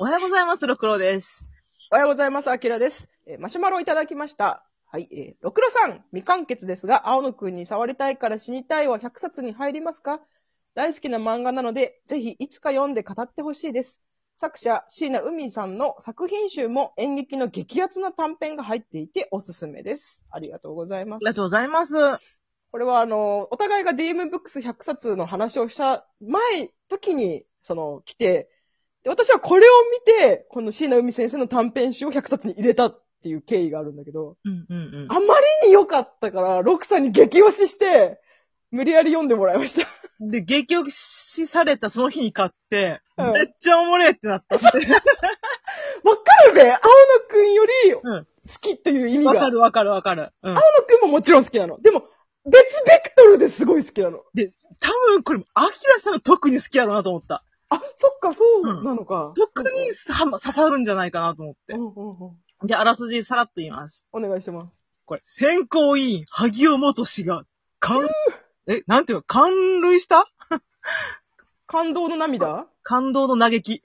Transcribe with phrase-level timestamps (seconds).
[0.00, 1.48] おはようございます、ろくろです。
[1.90, 3.08] おはようございます、あきらです。
[3.26, 4.64] えーマシュマロいただきました。
[4.86, 10.20] はい、えー、ろくろさん、未完結ですが、青野くんに触りたいから死にたいは100冊に入りますか？
[10.76, 14.00] 大好きな漫画なので、ぜひいつか読んで語ってほしいです。
[14.36, 20.24] 作者、椎名海さんの作品集も演劇の激アツな短編が入っていておすすめです。
[20.30, 21.26] ありがとうございますあり。
[21.26, 21.94] がとうございます。
[22.70, 28.48] これはあの、お互いが DM ブックス100冊の話をした前、時に、その、来て、
[29.04, 35.06] で、私はこれを見て、この椎名海先生の短編集を100冊に入れたっていう経緯があるんだけど、うんうんうん。
[35.10, 35.20] あま
[35.62, 38.20] りに良かったから、ロクさんに激推しして、
[38.70, 39.88] 無理やり読んでもらいました。
[40.20, 44.66] で、激推しされたその日に買って、うんめっちゃおもれえってなったって。
[44.66, 44.82] わか
[46.46, 46.78] るべ青野
[47.28, 48.26] くんより好うん
[48.60, 49.32] きっていう意味が。
[49.32, 50.32] わかるわかるわかる。
[50.42, 50.50] うん。
[50.50, 51.80] 青野くんももちろん好きなの。
[51.80, 52.04] でも、
[52.44, 52.54] 別
[52.84, 54.18] ベクトルですごい好きなの。
[54.80, 57.44] 多分これ、アキラさんの特に好きやろうなと思った。
[57.70, 59.32] あ、そっか、そうなのか。
[59.36, 59.68] 特に
[60.08, 61.78] 刺さるんじゃないかなと思ってう。
[61.78, 62.66] んうんうん。
[62.66, 64.06] じゃあ、あらすじさらっと言います。
[64.12, 64.72] お願いします。
[65.04, 67.44] これ、選考委員、萩尾元氏が、
[67.80, 68.08] 感、
[68.66, 69.98] え、なんていうの、感涙？
[70.00, 70.26] し た
[71.66, 72.66] 感動の涙？
[72.82, 73.82] 感動の嘆き。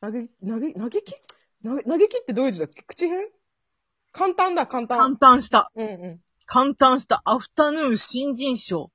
[0.00, 1.14] 投げ、投げ、嘆き？
[1.64, 2.82] 投げ、嘆きってどういう字だっけ？
[2.82, 3.28] 口編？
[4.12, 4.98] 簡単だ、簡単。
[4.98, 5.70] 簡単した。
[5.74, 6.20] うんうん。
[6.46, 8.92] 簡単したアフタヌーン新人賞、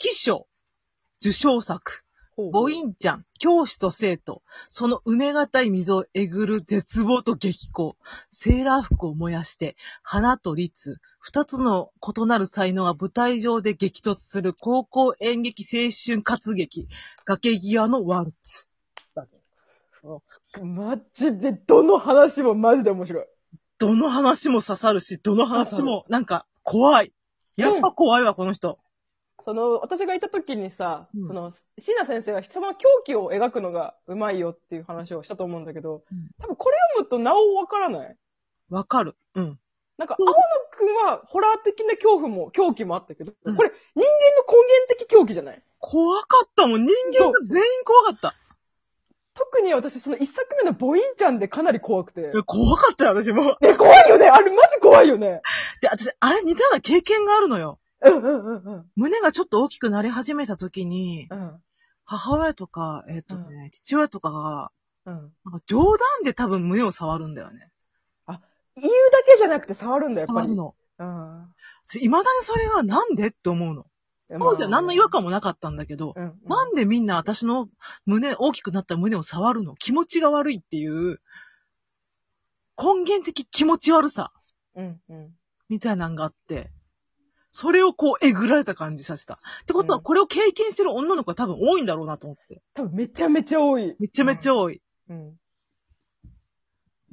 [0.00, 0.48] 指揮賞、
[1.20, 2.04] 受賞作、
[2.38, 7.96] ボインちゃん、教師と生徒、その埋めがたい溝をえぐる絶望と激高、
[8.30, 16.86] セーラー服を燃やして、花と律、二つの異なる才能が舞台上で激突する高校演劇青春活劇、
[17.24, 18.70] 崖際のワルツ。
[20.62, 23.24] マジで、どの話もマジで面白い。
[23.78, 27.12] どの話も刺さるし、どの話もなんか怖い。
[27.56, 28.78] やっぱ怖いわ、この人。
[29.48, 38.16] その、私がいた時にさ、うんその、椎名先生はその狂気を描くのがうまいよっていう話をしたと思うんだけど、うん多分これ読むとなおわからない？
[38.68, 39.16] わかる。
[39.36, 39.58] うん。
[39.96, 40.40] なんか、うん青野
[40.70, 44.04] くんはホラー的な恐怖も、狂気もあったけど、うんこれ人間の
[44.46, 45.62] 根源的狂気じゃない？
[45.78, 46.84] 怖かったもん。
[46.84, 48.34] 人間が全員怖かった。
[49.32, 52.20] 特に私、その一作目のボインちゃんでかなり怖くて。
[52.20, 53.56] え怖かったよ、私も。
[53.62, 55.40] ね、怖いよねあれマジ怖いよね
[55.80, 57.78] で、私、あれ似たような経験があるのよ。
[58.00, 58.90] うんうんうんうん。
[58.96, 61.62] 胸がちょっと大きくなり始めた時に、うん。
[62.04, 64.72] 母親とか、えっ、とね、父親とかが、
[65.04, 65.14] うん。
[65.14, 67.70] なんか冗談で多分胸を触るんだよね。
[68.80, 70.46] 言うだけじゃなくて触るんだよ、やっぱり。
[70.46, 70.74] 触るの。
[70.98, 71.54] うん。
[71.86, 73.86] 未だにそれがなんでって思うの。
[74.30, 76.24] 当時は何の違和感もなかったんだけど、うん。
[76.24, 76.38] うん。
[76.48, 77.68] なんでみんな私の
[78.06, 79.74] 胸、大きくなった胸を触るの？
[79.74, 81.20] 気持ちが悪いっていう、
[82.78, 84.32] 根源的気持ち悪さ
[84.76, 85.00] うん。
[85.08, 85.34] うん。
[85.68, 86.70] みたいなのがあって、
[87.50, 89.40] それをこうえぐられた感じさせた。
[89.62, 92.62] ってことはうんこれを経験してる女の子は多分多いんだろうなと思って。
[92.74, 93.96] 多分めちゃめちゃ多い。
[93.98, 94.82] めちゃめちゃ多い。
[95.08, 95.34] うん。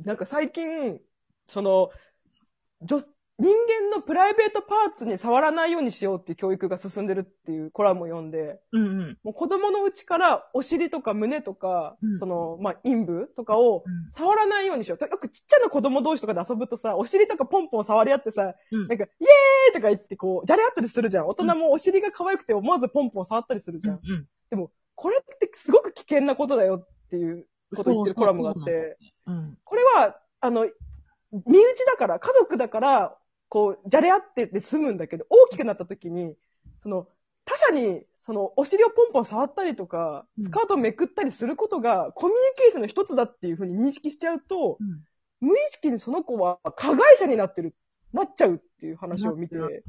[0.04, 1.00] なんか最近、
[1.48, 1.90] その、
[2.82, 3.02] 女、
[3.38, 9.18] 人間のプライベートパーツに触らないようにしようっていう教育が進んでるっていうコラムを読んで、うんうん。
[9.24, 15.04] もう子供のうちからお尻とか胸とか、うんその、まあ、陰部とかをうん触らないようにしよう。
[15.04, 21.28] よくちっちゃな子供同士とかで遊ぶとさ、お尻とかポンポン触り合ってさ、うんなんか、イエーイとか言ってこう、じゃれ合ったりするじゃん。
[21.28, 24.00] 大人もお尻が可愛くて思わずポンポン触ったりするじゃん。
[24.52, 24.70] うん。
[24.96, 29.58] これってすごく危険なことだよっていうことを言ってるコラムがあって、うん。
[29.66, 30.66] これは、あの、
[31.34, 33.18] 身内だから、家族だから、
[33.50, 36.36] こう、じゃれ合ってて済むんだけど、大きくなった時に、
[36.84, 37.08] その、
[37.46, 40.46] 他者に、その、お尻をポンポン触ったりとかう、ん。
[40.46, 45.04] スカートをめくったりすることが、コミュニケーションの一つだっていうふうに認識しちゃうと、うん。
[45.42, 47.76] 無意識にその子は加害者になってる、
[48.14, 49.84] なっちゃうっていう話を見て、て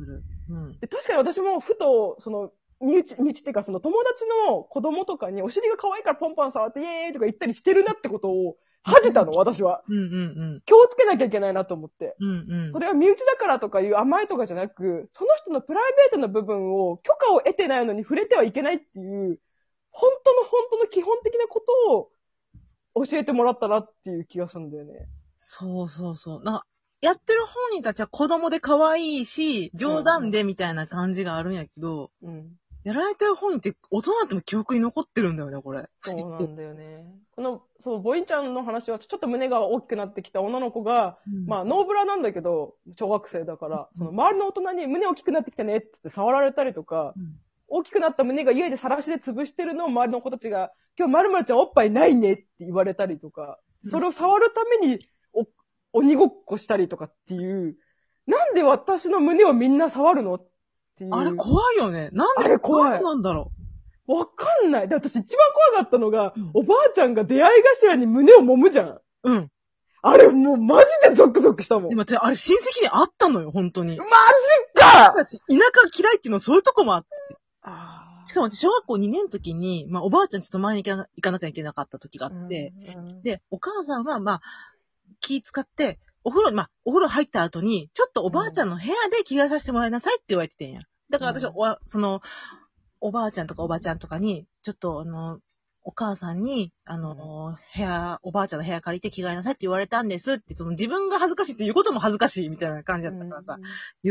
[0.50, 0.78] うん。
[0.80, 9.82] で、確かに私もふと、その、身内、身内っていうか、その友達の子供とかにお尻が可愛いからポンポン触ってイエーイとか言ったりしてるなってことを恥じたの、私は。
[9.88, 10.00] うんう
[10.56, 12.14] ん気をつけなきゃいけないなと思って。
[12.20, 12.28] うん。
[12.28, 12.72] うんうん。
[12.72, 19.40] それは身内だからとかいう甘いとかじゃなく、その人のプライベートな部分を許可を得てないのに触れてはいけないっていう、
[19.90, 25.08] 本当の本当の基本的なことを教えてもらったなっていう気がするんだよね。
[25.38, 26.42] そうそうそう。
[26.44, 26.66] なんか、
[27.00, 32.52] やってる本人たちは子供で可愛いし、冗談でみたいな感じがあるんやけど、うん。
[32.86, 35.88] やられてる本人って大人になっても記憶に残ってるんだよね、これ。
[36.02, 37.04] そうなんだよね。
[37.34, 47.34] この、そう、ボインちゃんの話は、ちょっと胸が大きくなってきた女の子が、まあ、ノーブラなんだけど、小学生だから、その周りの大人に胸大きくなってきたねって言って触られたりとか、うん
[47.68, 53.58] 大きくなった胸が家で晒しで潰してるのを周りの子たちが、今日まるまるちゃんおっぱいないねって言われたりとか、
[53.90, 55.00] それを触るために
[55.32, 55.48] お
[55.92, 57.76] 鬼ごっこしたりとかっていう、
[58.28, 60.48] なんで私の胸をみんな触るのっ
[60.96, 61.14] ていう。
[61.14, 62.10] あれ怖いよね。
[62.12, 63.52] なんで怖いなんでなんだろ
[64.06, 64.88] わかんない。
[64.88, 69.00] で、私一番怖かったのが、うんおばあちゃんが出会い頭に胸を揉むじゃん。
[69.24, 69.50] うん。
[70.02, 71.88] あれもうマジでゾクゾクしたもん。
[71.90, 74.04] でも、あれ親戚にあったのよ、本当にマ。
[74.04, 74.10] ジ
[74.80, 75.60] か私、田舎
[75.98, 77.08] 嫌いっていうのそういうとこもあって。
[77.62, 84.40] あしかも私、小学校2年の時に、まあ、おばあちゃんちょっと前に行かな行かなきゃいけなかった時があって、、うんで、お母さんは、まあ、
[85.20, 90.80] 気使って、お風呂、まあ、お風呂入った後に、ちょっとおばあちゃんの部屋で着替えさせてもらいなさいって言われててんや。
[91.08, 92.20] だから私は、その、
[93.00, 95.38] おばあちゃんとかおばちゃんとかに、ちょっと、あの、
[95.84, 103.58] お母さんに、あの、部屋、おばあちゃんの部屋借りて着替えなさいって言われたんですって、その自分が恥ずかしいって言うことも恥ずかしいみたいな感じだったからさ、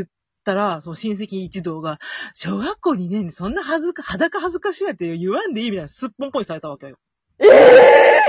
[0.06, 0.07] っ
[0.45, 2.00] たら、その親戚一同が、
[2.33, 6.97] 小学校2年でそんな恥ずか、裸恥ずかしいやって言わんでいいみたいなすっぽんぽいされたわけよ。
[7.39, 7.47] え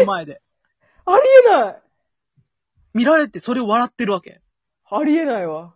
[0.01, 0.41] え前で。
[1.05, 1.86] ありえない
[2.97, 4.41] 見られてそれを笑ってるわけ。
[4.91, 5.75] ありえないわ。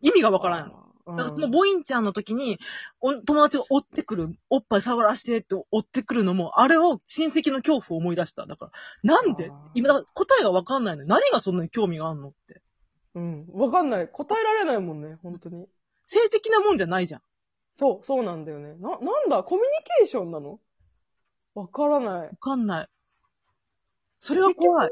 [0.00, 0.92] 意味がわからんの。
[1.06, 1.16] うん。
[1.16, 2.58] だからそのボインちゃんの時に、
[3.00, 8.46] お友達が追ってくる、おっぱい触らしてって追ってくるのも、あれを親戚の恐怖を思い出した。
[8.46, 8.72] だから、
[9.02, 9.50] なんで？
[9.74, 11.08] 今、だから答えがわかんないのよ。
[11.08, 12.62] 何がそんなに興味があんのって。
[13.16, 13.46] うん。
[13.52, 14.08] わかんない。
[14.08, 15.66] 答えられないもんね、本当に。
[16.04, 17.22] 性的なもんじゃないじゃん。
[17.76, 18.74] そう、そうなんだよね。
[18.74, 19.42] な、なんだ？
[19.42, 19.68] コミュニ
[19.98, 20.60] ケーションなの？
[21.54, 22.30] わからないわ。
[22.40, 22.88] かんない。
[24.20, 24.90] それが怖い。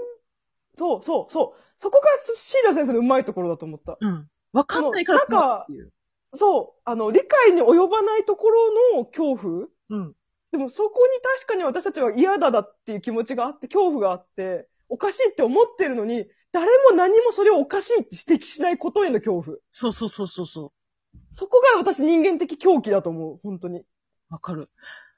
[0.76, 1.62] そう、そう、そう。
[1.78, 3.98] そこがシーラ先生のうまいところだと思った。
[4.00, 4.28] うん。
[4.52, 5.92] わかんないからあの怖いっていう。
[6.34, 10.14] そう、あの、理解に及ばないところの恐怖うん。
[10.50, 19.56] でもそこに確かに私たちは嫌だだっていう気持ちがあって、恐怖があって、おかしいって思ってるのに、誰も何もそれをおかしいって指摘しないことへの恐怖。
[19.70, 21.18] そうそうそうそうそう。
[21.30, 23.84] そこが私人間的狂気だと思う、本当に。
[24.28, 24.70] わかる。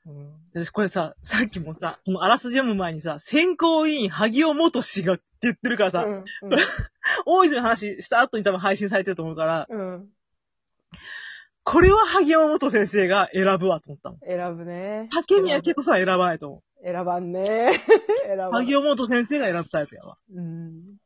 [0.06, 0.33] うん。
[0.55, 6.25] 私これさ、さっきもさ、このあらすじ読む前にさ、選考委員萩尾元氏がって言ってるからさ、うん。
[7.27, 10.09] 大泉の話した後に多分配信されてると思うから、うん。
[11.65, 14.21] これは萩尾元先生が選ぶわと思ったもん。
[14.21, 15.09] 選ぶね。
[15.11, 17.81] 竹宮恵子さ選ばないと思選ばんね。
[18.27, 18.51] 選ばう。
[18.51, 18.53] ん。
[18.53, 20.19] 萩尾元先生が選ぶタイプやわ。
[20.35, 20.97] うん。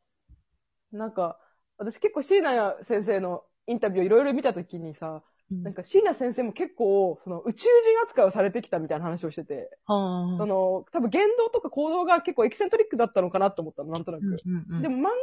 [0.91, 1.39] なんか、
[1.77, 10.37] 私結構椎名先生のインタビューをいろいろ見たときにさ、なんか椎名先生も結構、その宇宙人扱いをされてきたみたいな話をしてて、はあ。
[10.37, 14.23] その、多分言動とか行動が結構エキセントリックだったのかなと思ったの、なんとなく。
[14.23, 15.13] うんうんうん、でも漫画を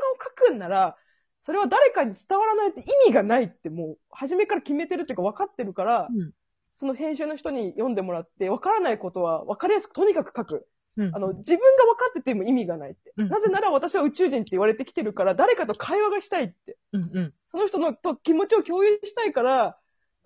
[0.47, 0.97] 描くんなら、
[1.45, 6.33] それは誰かに伝わらないと意味がないってもう、初めから決めてるっていうか分かってるから、うん
[6.79, 10.67] その編集の人に読んでもらって、分からないことは分かりやすくとにかく書く。
[10.99, 13.13] うん、あの、自分が分かってても意味がないって。
[13.17, 16.77] うんなぜなら私は宇宙人って言われてきてるから、誰かと会話がしたいって。
[16.93, 17.35] うんうん。
[17.51, 19.79] その人のと気持ちを共有したいから、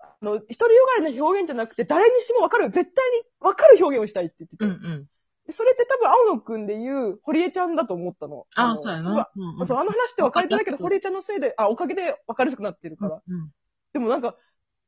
[0.02, 4.64] あの、独りよがりな表現じゃなくて、誰にしても分かる、絶対に分かる表現をしたいって言ってて。
[4.64, 5.06] うんうん。
[5.46, 8.46] でそれって多分青野くんで言う、堀江ちゃんだと思ったの。
[8.56, 9.30] ああ、のそうやな。
[9.34, 13.22] うんうんそう、あの話って分かりづらいけど、堀江ちゃんのせいで、あ、おかげで分かりやすくなってるから。
[13.26, 13.50] うん
[13.92, 14.36] でもなんか、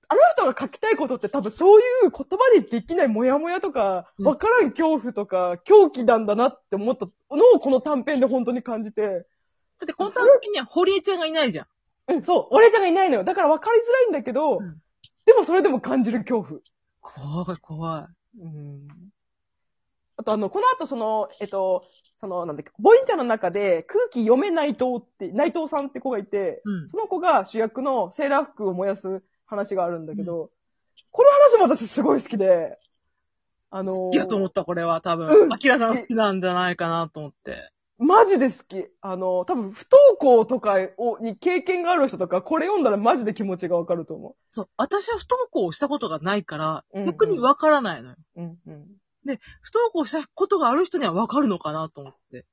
[0.06, 9.08] あの人が書きたいことって多分そういう言葉にできないモヤモヤとか、うん分からん恐怖とか、狂気なんだなって思ったのをこの短編で本当に感じて、だ
[9.84, 11.66] って、この時には堀江ちゃんがいないじゃん。
[12.14, 13.24] うん、そう、堀江ちゃんがいないのよ。
[13.24, 14.81] だから分かりづらいんだけど、うん
[15.32, 16.60] でもそれでも感じる恐怖。
[17.00, 18.40] 怖い、怖い。
[18.42, 18.88] うん
[20.18, 21.84] あとあの、この後その、えっと、
[22.20, 26.88] その、なんだっけ、ボインちゃんの中で空気読め内藤って、内藤さんって子がいて、うん。
[26.90, 30.50] その子が主役のセーラー服を燃やす話があるんだけど、
[31.10, 32.78] この話も私すごい好きで、
[33.70, 35.28] あのー好きやと思った、これは、多分。
[35.28, 37.72] うんアキラさん好きなんじゃないかなと思って。
[37.98, 38.86] マジで好き。
[39.00, 44.68] あのー多分不登校とかをに経験がある人とか、これ読んだらマジで気持ちがわかると思そう。
[44.76, 48.16] 私は不登校したことがないから、うんうん逆にわからないのよ。
[48.36, 48.42] う。
[48.42, 48.86] うんうん。
[49.60, 52.44] 不登校したことがある人にはわかるのかなと思って。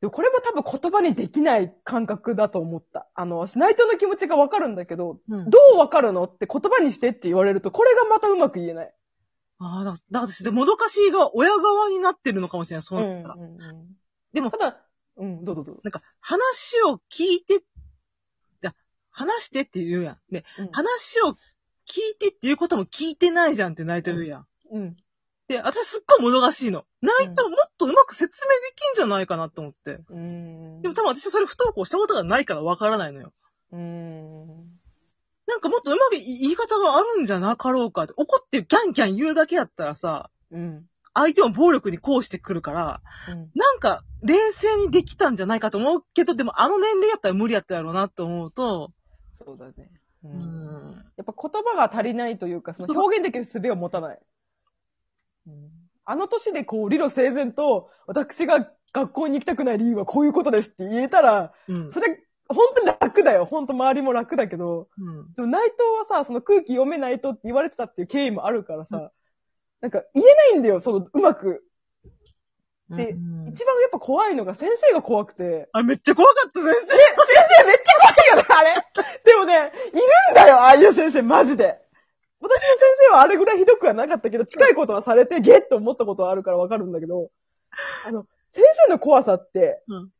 [0.00, 3.08] でもこれも多分言葉にできない感覚だと思った。
[3.14, 5.50] あの、内藤の気持ちがわかるんだけど、うん。
[5.50, 8.94] どうわかるのって言葉にしてって言われると、これがまたうまく言えない。
[9.58, 13.34] ああ、だだから私、でもどかしいが親側になってるのかもしれない、そうなったら。
[13.34, 13.99] うんうんうん
[14.32, 14.76] でもた、だ、
[15.16, 15.80] うん、どうぞどうぞ。
[15.84, 17.58] なんか、話を聞いて、い
[18.62, 18.74] や
[19.10, 20.18] 話してって言うやん。
[20.30, 21.36] で、うん話を
[21.86, 24.46] 聞いてっていうことも聞いてないじゃんって泣いてるやん。
[24.70, 24.96] うん。
[25.48, 26.84] で、私すっごいもどかしいの。
[27.02, 29.98] 泣いたらもっとうまく説明できんじゃないかなと思って。
[30.08, 30.80] うん。
[30.82, 33.32] でも多分私それ不登校したことがないからわからないのよ。
[33.72, 34.46] うん。
[35.48, 38.12] なんかもっとうまく言い方があるんじゃなかろうかって。
[38.16, 40.86] 怒ってキャンキャン言うだけやったらさ、うん。
[41.14, 43.00] 相手も暴力にこうしてくるから、
[43.32, 43.50] うん。
[43.54, 48.92] なんか冷静にできたんじゃないかと思うけど、でもあの年齢やったら無理やったやろうなと思うと、
[49.32, 49.90] そうだね。
[50.24, 50.30] うう。
[50.30, 51.04] ん。
[51.16, 54.18] やっぱ言葉が足りないというか、その表現できる術を持たない。
[55.46, 55.70] うん
[56.04, 61.92] あの年でこう、理路整然と、私が学校に行きたくない理由はこういうことですって言えたら、うん。
[61.92, 63.44] それ、本当に楽だよ。
[63.44, 65.32] 本当周りも楽だけど、うん。
[65.34, 69.12] でも内藤はさ、その空気読めないとって言われてたっていう経緯もあるからさ、
[69.80, 71.64] なんか言えないんだよ、その、うまく。
[72.90, 75.68] でうん一番やっぱ怖いのが先生が怖くて。
[75.72, 76.74] あ、めっちゃ怖かった、先生。
[76.74, 79.22] 先生めっちゃ怖いよね、あれ。
[79.24, 80.00] でもね、いる
[80.32, 81.78] んだよ、ああいう先生、マジで。
[82.40, 87.30] 私の先生はあれぐらいひどくはなかったけど、近いことはされて、ゲッと思ったことはあるからわかるんだけど、
[88.06, 90.10] あの、先生の怖さって、うん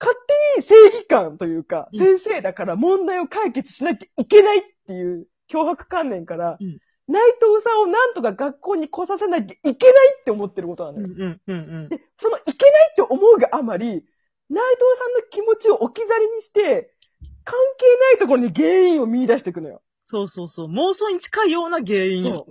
[0.00, 0.18] 勝
[0.54, 11.08] 手に正義感というか、うん先生だから問題を解決しなきゃいけないっていう脅迫観念から、うん内藤さんをなんとか学校に来させなきゃいけないって思ってることなのよ。
[11.08, 11.88] うんうんうんうん。
[11.88, 14.04] で、そのいけないって思うがあまり、内藤
[14.50, 16.94] さんの気持ちを置き去りにして、
[17.44, 19.82] 関係ないところに原因を見出していくのよ。
[20.04, 20.68] そうそうそう。
[20.68, 22.46] 妄想に近いような原因そ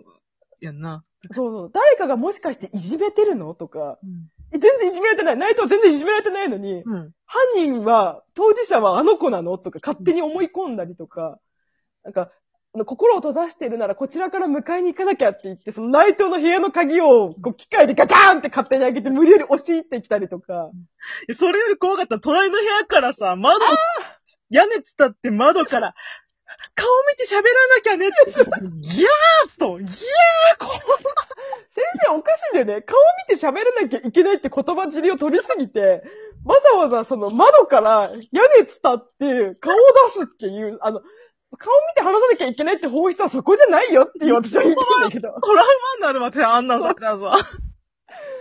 [0.62, 1.04] やんな。
[1.32, 1.72] そうそう。
[1.74, 4.30] 誰かがもしかしていじめてるのとか、うん。
[4.52, 5.38] え全然いじめられてない。
[5.38, 7.12] 内藤全然いじめられてないのに、うん。
[7.26, 11.40] 犯人は、当事者はあの子なのとか勝手に思い込んだりとか、
[12.04, 12.32] なんか、
[12.74, 20.72] 心を閉ざしてるならこちらから迎えに行かなきゃって言って、その内藤の部屋の鍵を、こう、機械でガチャーンって勝手に開けて無理やり押し入ってきたりとか、
[21.34, 22.20] それより怖かった。
[22.20, 23.64] 隣の部屋からさ、窓、
[24.50, 25.94] 屋根伝って窓から、
[26.76, 29.90] 顔見て喋らなきゃねって、ギャーッつと、ギャー
[30.60, 30.68] こ
[31.70, 32.82] 先生おかしいんだよね。
[32.84, 32.98] 顔
[33.30, 36.04] 見て喋らなきゃいけないって言葉尻を取りすぎて、
[36.46, 39.78] わざわざその窓から屋根伝って顔を
[40.16, 41.02] 出すっていう、あの、
[41.58, 45.30] 顔見て話さなきゃいけないって法律はそこじゃないよっていう私は言ってるんだけど。
[45.42, 47.38] トラウマになるわ、私あんなんささ。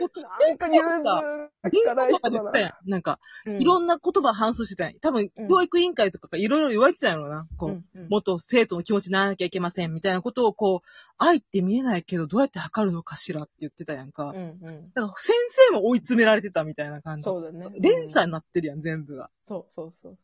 [0.01, 2.91] なんかニュース言とかで言ったやん。
[2.91, 4.99] なんか、いろんんな言葉反数してたやん。
[4.99, 7.47] 多分うん、教育委員会とかがいろいろ言われてたやろな。
[7.57, 10.89] こう、うんうんもっと生徒の気持ちにならなきゃいけません、みたいなことをこう、
[11.19, 14.25] 愛って見えないけど、どうやって測るのかしらって言ってたやんか。
[14.25, 14.93] うんうん。
[14.93, 15.35] だから先
[15.71, 17.25] 生も追い詰められてたみたいな感じ。
[17.25, 17.67] そうだね。
[17.79, 19.31] 連鎖うんになってるやん、全部が。
[19.47, 20.19] そうそうそう。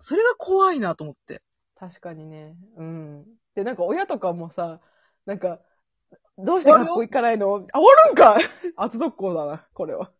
[0.00, 1.42] それが怖いなと思って。
[1.88, 2.56] 確かにね。
[2.76, 3.24] うん。
[3.54, 4.80] で、なんか親とかもさ、
[5.26, 5.60] なんか、
[6.38, 7.66] どうして学校行かないの？
[7.72, 8.38] あ、おるんか
[8.76, 10.10] 厚続行だな、これは。